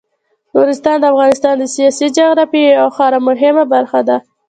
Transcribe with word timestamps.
نورستان 0.55 0.97
د 0.99 1.05
افغانستان 1.13 1.55
د 1.57 1.63
سیاسي 1.75 2.07
جغرافیې 2.17 2.69
یوه 2.77 2.91
خورا 2.95 3.19
مهمه 3.27 3.63
برخه 3.73 3.99
ده. 4.07 4.17